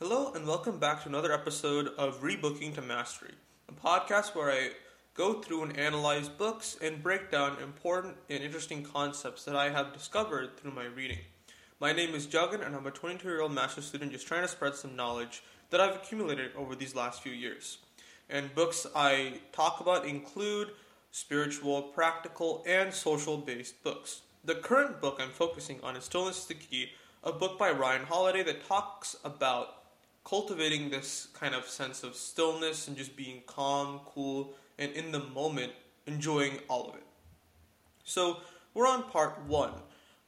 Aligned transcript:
Hello, 0.00 0.32
and 0.34 0.44
welcome 0.44 0.80
back 0.80 1.04
to 1.04 1.08
another 1.08 1.32
episode 1.32 1.86
of 1.96 2.20
Rebooking 2.20 2.74
to 2.74 2.82
Mastery, 2.82 3.30
a 3.68 3.72
podcast 3.72 4.34
where 4.34 4.50
I 4.50 4.70
go 5.14 5.40
through 5.40 5.62
and 5.62 5.78
analyze 5.78 6.28
books 6.28 6.76
and 6.82 7.00
break 7.00 7.30
down 7.30 7.62
important 7.62 8.16
and 8.28 8.42
interesting 8.42 8.82
concepts 8.82 9.44
that 9.44 9.54
I 9.54 9.70
have 9.70 9.92
discovered 9.92 10.56
through 10.56 10.72
my 10.72 10.86
reading. 10.86 11.20
My 11.78 11.92
name 11.92 12.12
is 12.12 12.26
Jagan, 12.26 12.66
and 12.66 12.74
I'm 12.74 12.88
a 12.88 12.90
22 12.90 13.28
year 13.28 13.40
old 13.40 13.52
master's 13.52 13.84
student 13.84 14.10
just 14.10 14.26
trying 14.26 14.42
to 14.42 14.48
spread 14.48 14.74
some 14.74 14.96
knowledge 14.96 15.44
that 15.70 15.80
I've 15.80 15.94
accumulated 15.94 16.50
over 16.56 16.74
these 16.74 16.96
last 16.96 17.22
few 17.22 17.32
years. 17.32 17.78
And 18.28 18.52
books 18.52 18.88
I 18.96 19.34
talk 19.52 19.78
about 19.78 20.08
include 20.08 20.70
spiritual, 21.12 21.82
practical, 21.82 22.64
and 22.66 22.92
social 22.92 23.38
based 23.38 23.80
books. 23.84 24.22
The 24.44 24.56
current 24.56 25.00
book 25.00 25.20
I'm 25.22 25.30
focusing 25.30 25.78
on 25.84 25.94
is 25.94 26.06
Stillness 26.06 26.40
is 26.40 26.46
the 26.46 26.54
Key, 26.54 26.88
a 27.22 27.30
book 27.30 27.60
by 27.60 27.70
Ryan 27.70 28.06
Holiday 28.06 28.42
that 28.42 28.66
talks 28.66 29.14
about 29.24 29.83
cultivating 30.24 30.90
this 30.90 31.28
kind 31.34 31.54
of 31.54 31.66
sense 31.66 32.02
of 32.02 32.16
stillness 32.16 32.88
and 32.88 32.96
just 32.96 33.14
being 33.16 33.42
calm, 33.46 34.00
cool, 34.06 34.54
and 34.78 34.92
in 34.92 35.12
the 35.12 35.20
moment, 35.20 35.72
enjoying 36.06 36.58
all 36.68 36.88
of 36.88 36.96
it. 36.96 37.06
So, 38.04 38.38
we're 38.72 38.88
on 38.88 39.04
part 39.04 39.40
one 39.46 39.72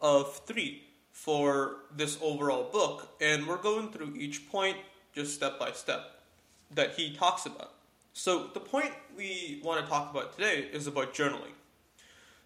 of 0.00 0.40
three 0.46 0.84
for 1.12 1.76
this 1.94 2.18
overall 2.22 2.70
book, 2.70 3.08
and 3.20 3.46
we're 3.46 3.58
going 3.58 3.90
through 3.92 4.14
each 4.16 4.48
point 4.48 4.78
just 5.12 5.34
step 5.34 5.58
by 5.58 5.72
step 5.72 6.22
that 6.70 6.94
he 6.94 7.14
talks 7.14 7.46
about. 7.46 7.72
So, 8.12 8.48
the 8.54 8.60
point 8.60 8.92
we 9.16 9.60
want 9.62 9.84
to 9.84 9.90
talk 9.90 10.10
about 10.10 10.34
today 10.36 10.68
is 10.72 10.86
about 10.86 11.14
journaling. 11.14 11.54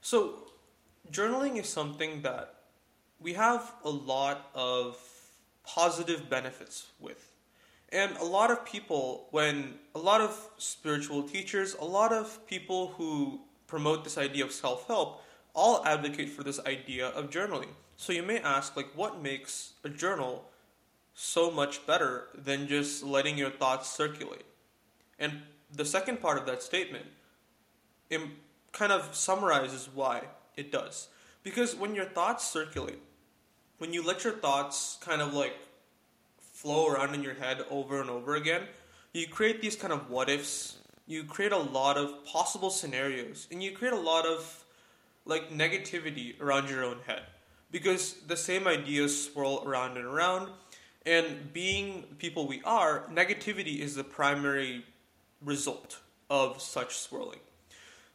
So, 0.00 0.50
journaling 1.10 1.58
is 1.58 1.68
something 1.68 2.22
that 2.22 2.54
we 3.20 3.34
have 3.34 3.72
a 3.84 3.90
lot 3.90 4.50
of 4.54 4.98
positive 5.64 6.28
benefits 6.28 6.88
with. 7.00 7.33
And 7.94 8.16
a 8.16 8.24
lot 8.24 8.50
of 8.50 8.64
people, 8.64 9.28
when 9.30 9.74
a 9.94 10.00
lot 10.00 10.20
of 10.20 10.50
spiritual 10.58 11.22
teachers, 11.22 11.74
a 11.74 11.84
lot 11.84 12.12
of 12.12 12.44
people 12.48 12.88
who 12.88 13.42
promote 13.68 14.02
this 14.02 14.18
idea 14.18 14.44
of 14.44 14.50
self 14.50 14.88
help, 14.88 15.22
all 15.54 15.86
advocate 15.86 16.28
for 16.28 16.42
this 16.42 16.58
idea 16.66 17.06
of 17.06 17.30
journaling. 17.30 17.68
So 17.96 18.12
you 18.12 18.24
may 18.24 18.40
ask, 18.40 18.76
like, 18.76 18.88
what 18.96 19.22
makes 19.22 19.74
a 19.84 19.88
journal 19.88 20.50
so 21.14 21.52
much 21.52 21.86
better 21.86 22.24
than 22.34 22.66
just 22.66 23.04
letting 23.04 23.38
your 23.38 23.50
thoughts 23.50 23.88
circulate? 23.88 24.44
And 25.20 25.42
the 25.72 25.84
second 25.84 26.20
part 26.20 26.36
of 26.36 26.46
that 26.46 26.64
statement 26.64 27.06
it 28.10 28.20
kind 28.72 28.90
of 28.90 29.14
summarizes 29.14 29.88
why 29.94 30.24
it 30.56 30.72
does. 30.72 31.08
Because 31.44 31.76
when 31.76 31.94
your 31.94 32.06
thoughts 32.06 32.46
circulate, 32.46 33.00
when 33.78 33.92
you 33.92 34.04
let 34.04 34.24
your 34.24 34.32
thoughts 34.32 34.98
kind 35.00 35.22
of 35.22 35.32
like 35.32 35.54
flow 36.64 36.88
around 36.88 37.14
in 37.14 37.22
your 37.22 37.34
head 37.34 37.62
over 37.70 38.00
and 38.00 38.08
over 38.08 38.36
again, 38.36 38.62
you 39.12 39.28
create 39.28 39.60
these 39.60 39.76
kind 39.76 39.92
of 39.92 40.08
what 40.08 40.30
ifs. 40.30 40.78
You 41.06 41.24
create 41.24 41.52
a 41.52 41.58
lot 41.58 41.98
of 41.98 42.24
possible 42.24 42.70
scenarios, 42.70 43.46
and 43.52 43.62
you 43.62 43.72
create 43.72 43.92
a 43.92 44.00
lot 44.00 44.24
of 44.24 44.64
like 45.26 45.50
negativity 45.50 46.40
around 46.40 46.70
your 46.70 46.82
own 46.82 46.96
head 47.06 47.22
because 47.70 48.14
the 48.26 48.36
same 48.36 48.66
ideas 48.66 49.26
swirl 49.26 49.62
around 49.66 49.98
and 49.98 50.06
around. 50.06 50.48
And 51.04 51.52
being 51.52 52.04
people 52.16 52.46
we 52.46 52.62
are, 52.64 53.04
negativity 53.12 53.80
is 53.80 53.94
the 53.94 54.04
primary 54.04 54.86
result 55.42 55.98
of 56.30 56.62
such 56.62 56.96
swirling. 56.96 57.40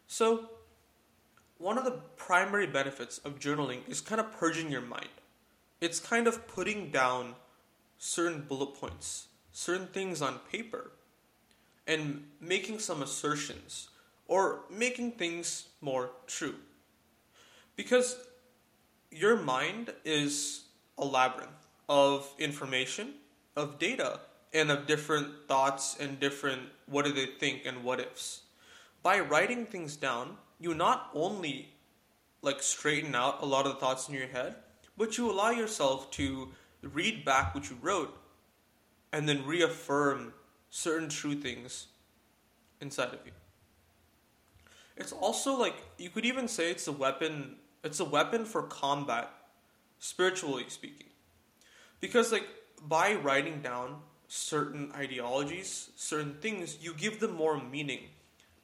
So, 0.08 0.50
one 1.59 1.77
of 1.77 1.86
the 1.86 2.00
primary 2.17 2.66
benefits 2.66 3.20
of 3.20 3.38
journaling 3.38 3.88
is 3.88 4.02
kind 4.02 4.20
of 4.20 4.31
purging 4.31 4.72
your 4.72 4.81
mind. 4.81 5.14
It's 5.81 6.00
kind 6.00 6.25
of 6.25 6.47
putting 6.47 6.89
down 6.89 7.36
certain 8.00 8.42
bullet 8.42 8.73
points, 8.73 9.28
certain 9.52 9.88
things 9.88 10.22
on 10.22 10.39
paper, 10.52 10.92
and 11.86 12.23
making 12.39 12.80
some 12.80 13.03
assertions 13.03 13.89
or 14.28 14.61
making 14.72 15.11
things 15.11 15.67
more 15.82 16.11
true. 16.26 16.55
Because 17.76 18.17
your 19.11 19.36
mind 19.36 19.93
is 20.05 20.65
a 20.98 21.05
labyrinth 21.05 21.67
of 21.87 22.32
information, 22.39 23.14
of 23.55 23.80
data, 23.80 24.20
and 24.54 24.71
of 24.71 24.87
different 24.87 25.27
thoughts 25.48 25.98
and 25.99 26.20
different 26.20 26.61
what 26.86 27.05
do 27.05 27.11
they 27.11 27.26
think 27.26 27.64
and 27.66 27.83
what 27.83 27.99
ifs. 27.99 28.43
By 29.04 29.20
writing 29.20 29.66
things 29.66 29.95
down, 29.95 30.37
you 30.60 30.73
not 30.73 31.10
only 31.14 31.70
like 32.42 32.61
straighten 32.61 33.16
out 33.16 33.42
a 33.42 33.45
lot 33.45 33.66
of 33.66 33.73
the 33.73 33.80
thoughts 33.80 34.08
in 34.08 34.16
your 34.16 34.27
head, 34.27 34.55
but 34.98 35.17
you 35.17 35.30
allow 35.30 35.49
yourself 35.49 36.11
to 36.11 36.49
read 36.82 37.26
back 37.26 37.54
what 37.54 37.70
you 37.70 37.78
wrote 37.82 38.17
and 39.12 39.28
then 39.28 39.45
reaffirm 39.45 40.34
certain 40.70 41.10
true 41.10 41.36
things 41.36 41.88
inside 42.80 43.14
of 43.14 43.20
you. 43.26 43.32
It's 44.95 45.12
also 45.12 45.58
like 45.58 45.76
you 45.98 46.10
could 46.10 46.26
even 46.26 46.48
say 46.48 46.72
it's 46.72 46.88
a 46.88 46.92
weapon 46.92 47.56
it's 47.84 48.00
a 48.00 48.06
weapon 48.06 48.44
for 48.45 48.64
combat 48.64 49.32
spiritually 50.00 50.66
speaking. 50.67 51.08
Because 52.02 52.32
like 52.32 52.48
by 52.86 53.14
writing 53.14 53.61
down 53.61 54.02
certain 54.28 54.92
ideologies, 54.94 55.90
certain 55.96 56.36
things, 56.42 56.78
you 56.82 56.94
give 56.94 57.20
them 57.20 57.34
more 57.34 57.61
meaning 57.61 58.10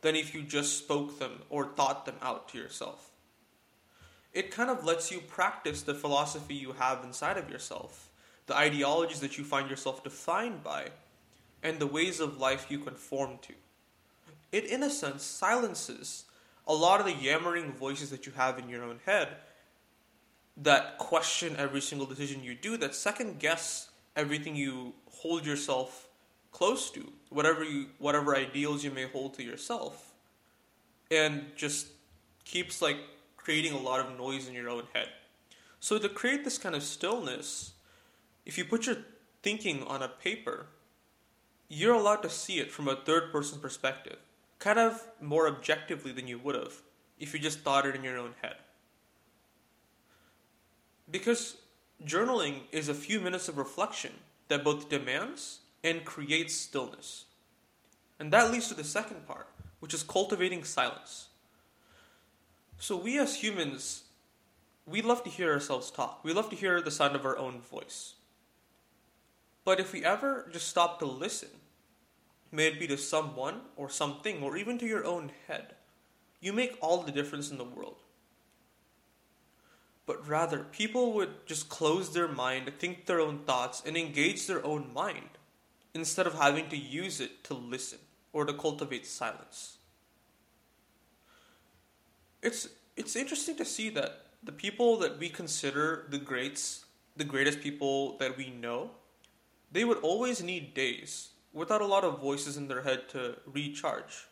than 0.02 0.16
if 0.16 0.34
you 0.34 0.44
just 0.44 0.78
spoke 0.78 1.18
them 1.18 1.42
or 1.50 1.66
thought 1.66 2.06
them 2.06 2.16
out 2.22 2.50
to 2.50 2.58
yourself 2.58 3.12
it 4.36 4.52
kind 4.52 4.70
of 4.70 4.86
lets 4.86 5.12
you 5.12 5.20
practice 5.22 5.82
the 5.82 5.96
philosophy 5.96 6.54
you 6.54 6.74
have 6.74 7.04
inside 7.06 7.38
of 7.38 7.50
yourself, 7.50 8.10
the 8.48 8.56
ideologies 8.56 9.22
that 9.22 9.38
you 9.38 9.46
find 9.46 9.70
yourself 9.70 10.04
defined 10.04 10.62
by, 10.62 10.90
and 11.64 11.80
the 11.80 11.88
ways 11.88 12.20
of 12.20 12.38
life 12.38 12.68
you 12.70 12.78
conform 12.78 13.40
to. 13.42 13.54
It, 14.52 14.66
in 14.66 14.84
a 14.84 14.90
sense, 14.90 15.24
silences 15.24 16.26
a 16.68 16.74
lot 16.74 17.00
of 17.00 17.06
the 17.06 17.14
yammering 17.14 17.72
voices 17.72 18.10
that 18.10 18.26
you 18.26 18.34
have 18.34 18.60
in 18.60 18.70
your 18.70 18.84
own 18.84 19.00
head 19.06 19.30
that 20.58 20.98
question 20.98 21.56
every 21.58 21.82
single 21.82 22.08
decision 22.08 22.44
you 22.44 22.56
do, 22.56 22.78
that 22.78 22.94
second 22.94 23.40
guess 23.40 23.90
everything 24.16 24.56
you 24.56 24.94
hold 25.12 25.46
yourself 25.46 26.08
close 26.52 26.90
to, 26.92 27.12
whatever 27.30 27.64
you 27.64 27.88
whatever 28.00 28.36
ideals 28.36 28.84
you 28.84 28.92
may 28.92 29.06
hold 29.06 29.34
to 29.36 29.44
yourself. 29.44 30.14
And 31.12 31.46
just 31.56 31.88
keeps 32.46 32.82
like 32.82 32.98
creating 33.46 33.74
a 33.74 33.78
lot 33.78 34.00
of 34.00 34.18
noise 34.18 34.48
in 34.48 34.56
your 34.56 34.68
own 34.68 34.84
head. 34.94 35.08
So, 35.80 36.00
to 36.00 36.10
create 36.10 36.44
this 36.44 36.58
kind 36.58 36.74
of 36.74 36.82
stillness, 36.82 37.74
if 38.44 38.58
you 38.58 38.66
put 38.66 38.88
your 38.88 38.98
thinking 39.44 39.84
on 39.84 40.02
a 40.02 40.08
paper, 40.08 40.66
you're 41.70 41.94
allowed 41.94 42.24
to 42.24 42.30
see 42.30 42.60
it 42.60 42.72
from 42.72 42.88
a 42.88 42.96
third 42.96 43.32
person 43.32 43.60
perspective, 43.60 44.18
kind 44.58 44.80
of 44.80 45.08
more 45.22 45.48
objectively 45.48 46.12
than 46.12 46.28
you 46.28 46.40
would 46.40 46.56
have 46.56 46.82
if 47.20 47.34
you 47.34 47.40
just 47.40 47.60
thought 47.60 47.86
it 47.86 47.96
in 47.96 48.04
your 48.04 48.18
own 48.18 48.34
head. 48.42 48.56
Because 51.10 51.58
journaling 52.04 52.62
is 52.72 52.90
a 52.90 52.96
few 52.96 53.22
minutes 53.22 53.48
of 53.48 53.60
reflection 53.60 54.14
that 54.48 54.64
both 54.64 54.90
demands 54.90 55.60
and 55.84 56.04
creates 56.04 56.56
stillness. 56.56 57.26
And 58.20 58.34
that 58.34 58.52
leads 58.52 58.70
to 58.70 58.74
the 58.74 58.84
second 58.84 59.28
part, 59.28 59.48
which 59.82 59.94
is 59.94 60.02
cultivating 60.02 60.64
silence. 60.64 61.28
So 62.78 62.98
we 62.98 63.18
as 63.18 63.36
humans, 63.36 64.04
we 64.86 65.02
love 65.02 65.24
to 65.24 65.30
hear 65.30 65.52
ourselves 65.52 65.90
talk. 65.90 66.24
We 66.24 66.34
love 66.34 66.50
to 66.50 66.56
hear 66.56 66.82
the 66.82 66.92
sound 66.92 67.16
of 67.16 67.26
our 67.26 67.38
own 67.38 67.62
voice. 67.62 68.16
But 69.64 69.80
if 69.80 69.94
we 69.94 70.06
ever 70.06 70.48
just 70.52 70.68
stop 70.68 71.00
to 71.00 71.06
listen, 71.06 71.50
may 72.52 72.68
it 72.68 72.80
be 72.80 72.88
to 72.88 72.98
someone 72.98 73.62
or 73.76 73.90
something 73.90 74.44
or 74.44 74.58
even 74.58 74.78
to 74.78 74.86
your 74.86 75.06
own 75.06 75.32
head, 75.48 75.74
you 76.40 76.54
make 76.54 76.78
all 76.82 77.02
the 77.02 77.12
difference 77.12 77.50
in 77.50 77.58
the 77.58 77.64
world. 77.64 77.98
But 80.06 80.28
rather, 80.28 80.60
people 80.60 81.14
would 81.14 81.48
just 81.48 81.68
close 81.68 82.14
their 82.14 82.28
mind, 82.28 82.72
think 82.78 83.06
their 83.08 83.20
own 83.20 83.40
thoughts, 83.40 83.82
and 83.84 83.98
engage 83.98 84.46
their 84.46 84.64
own 84.64 84.94
mind 84.94 85.30
instead 85.96 86.28
of 86.28 86.36
having 86.36 86.70
to 86.70 86.78
use 86.78 87.20
it 87.20 87.44
to 87.46 87.56
listen 87.56 88.00
or 88.32 88.46
to 88.46 88.54
cultivate 88.54 89.08
silence 89.08 89.78
it's 92.46 92.70
it's 92.96 93.16
interesting 93.16 93.58
to 93.58 93.66
see 93.66 93.90
that 93.90 94.22
the 94.44 94.52
people 94.52 94.98
that 95.00 95.20
we 95.20 95.28
consider 95.28 96.06
the 96.10 96.20
greats, 96.20 96.86
the 97.18 97.24
greatest 97.24 97.60
people 97.60 98.18
that 98.20 98.38
we 98.38 98.52
know, 98.52 98.92
they 99.72 99.84
would 99.84 99.98
always 99.98 100.42
need 100.42 100.74
days 100.74 101.30
without 101.52 101.82
a 101.82 101.86
lot 101.86 102.04
of 102.04 102.20
voices 102.20 102.56
in 102.56 102.68
their 102.68 102.84
head 102.84 103.10
to 103.10 103.36
recharge. 103.46 104.28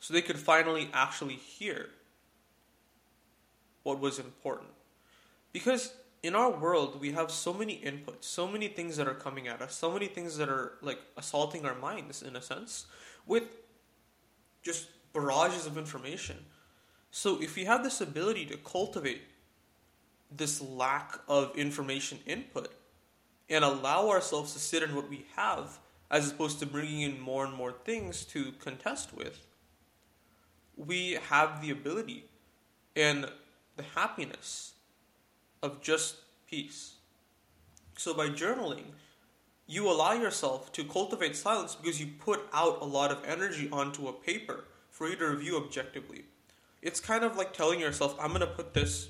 So 0.00 0.14
they 0.14 0.22
could 0.22 0.38
finally 0.38 0.90
actually 0.92 1.34
hear 1.34 1.88
what 3.82 3.98
was 3.98 4.18
important. 4.18 4.70
Because 5.52 5.94
in 6.22 6.34
our 6.34 6.50
world, 6.50 7.00
we 7.00 7.12
have 7.12 7.30
so 7.30 7.52
many 7.52 7.80
inputs, 7.80 8.24
so 8.24 8.46
many 8.46 8.68
things 8.68 8.96
that 8.96 9.08
are 9.08 9.14
coming 9.14 9.48
at 9.48 9.62
us, 9.62 9.74
so 9.74 9.90
many 9.90 10.06
things 10.06 10.36
that 10.36 10.48
are 10.48 10.74
like 10.82 11.00
assaulting 11.16 11.64
our 11.64 11.74
minds 11.74 12.22
in 12.22 12.36
a 12.36 12.42
sense, 12.42 12.86
with 13.26 13.44
just 14.62 14.88
barrages 15.12 15.66
of 15.66 15.78
information. 15.78 16.36
So 17.18 17.42
if 17.42 17.56
we 17.56 17.64
have 17.64 17.82
this 17.82 18.00
ability 18.00 18.46
to 18.46 18.56
cultivate 18.58 19.22
this 20.30 20.60
lack 20.62 21.18
of 21.26 21.56
information 21.56 22.20
input, 22.26 22.72
and 23.50 23.64
allow 23.64 24.08
ourselves 24.08 24.52
to 24.52 24.60
sit 24.60 24.84
in 24.84 24.94
what 24.94 25.10
we 25.10 25.26
have 25.34 25.80
as 26.12 26.30
opposed 26.30 26.60
to 26.60 26.66
bringing 26.66 27.00
in 27.00 27.18
more 27.18 27.44
and 27.44 27.52
more 27.52 27.72
things 27.72 28.24
to 28.26 28.52
contest 28.60 29.12
with, 29.12 29.48
we 30.76 31.18
have 31.28 31.60
the 31.60 31.72
ability 31.72 32.26
and 32.94 33.26
the 33.76 33.82
happiness 33.96 34.74
of 35.60 35.82
just 35.82 36.18
peace. 36.48 36.98
So 37.96 38.14
by 38.14 38.28
journaling, 38.28 38.92
you 39.66 39.90
allow 39.90 40.12
yourself 40.12 40.70
to 40.74 40.84
cultivate 40.84 41.34
silence 41.34 41.74
because 41.74 41.98
you 41.98 42.10
put 42.20 42.46
out 42.52 42.80
a 42.80 42.84
lot 42.84 43.10
of 43.10 43.24
energy 43.24 43.68
onto 43.72 44.06
a 44.06 44.12
paper 44.12 44.66
for 44.88 45.08
you 45.08 45.16
to 45.16 45.26
review 45.26 45.56
objectively. 45.56 46.22
It's 46.82 47.00
kind 47.00 47.24
of 47.24 47.36
like 47.36 47.52
telling 47.52 47.80
yourself, 47.80 48.16
I'm 48.20 48.28
going 48.28 48.40
to 48.40 48.46
put 48.46 48.74
this 48.74 49.08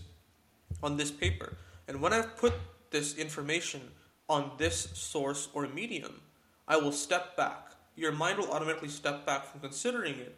on 0.83 0.97
this 0.97 1.11
paper. 1.11 1.57
And 1.87 2.01
when 2.01 2.13
I've 2.13 2.37
put 2.37 2.55
this 2.91 3.17
information 3.17 3.81
on 4.29 4.53
this 4.59 4.91
source 4.95 5.49
or 5.53 5.67
medium, 5.69 6.21
I 6.67 6.77
will 6.77 6.93
step 6.93 7.37
back. 7.37 7.73
Your 7.97 8.13
mind 8.13 8.39
will 8.39 8.51
automatically 8.51 8.89
step 8.89 9.27
back 9.27 9.47
from 9.47 9.61
considering 9.61 10.15
it 10.15 10.37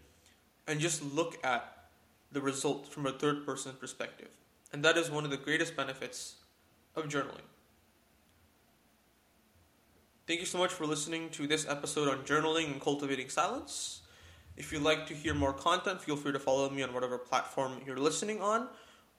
and 0.67 0.81
just 0.81 1.03
look 1.03 1.39
at 1.45 1.89
the 2.33 2.41
result 2.41 2.87
from 2.87 3.07
a 3.07 3.13
third 3.13 3.45
person 3.45 3.73
perspective. 3.79 4.29
And 4.73 4.85
that 4.85 4.97
is 4.97 5.11
one 5.11 5.25
of 5.25 5.31
the 5.31 5.37
greatest 5.37 5.77
benefits 5.77 6.37
of 6.95 7.09
journaling. 7.09 7.49
Thank 10.27 10.41
you 10.41 10.47
so 10.47 10.59
much 10.59 10.71
for 10.71 10.87
listening 10.87 11.31
to 11.31 11.49
this 11.49 11.67
episode 11.69 12.09
on 12.09 12.19
journaling 12.19 12.67
and 12.67 12.81
cultivating 12.81 13.29
silence. 13.29 14.03
If 14.57 14.73
you'd 14.73 14.83
like 14.83 15.07
to 15.07 15.15
hear 15.15 15.35
more 15.35 15.53
content, 15.53 16.03
feel 16.03 16.17
free 16.17 16.33
to 16.33 16.39
follow 16.39 16.69
me 16.71 16.83
on 16.83 16.93
whatever 16.93 17.19
platform 17.19 17.81
you're 17.87 17.97
listening 17.97 18.41
on 18.41 18.69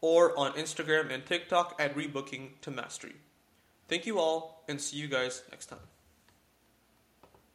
or 0.02 0.38
on 0.38 0.54
Instagram 0.54 1.12
and 1.12 1.26
TikTok 1.26 1.76
at 1.80 1.96
Rebooking 1.96 2.60
to 2.62 2.72
Mastery. 2.72 3.16
Thank 3.88 4.06
you 4.06 4.20
all 4.20 4.64
and 4.68 4.80
see 4.80 4.98
you 4.98 5.08
guys 5.08 5.44
next 5.52 5.68
time. 5.68 5.80